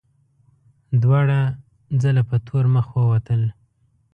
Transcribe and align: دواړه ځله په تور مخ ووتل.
دواړه 1.01 1.39
ځله 2.01 2.23
په 2.29 2.37
تور 2.47 2.65
مخ 2.75 2.87
ووتل. 2.97 3.41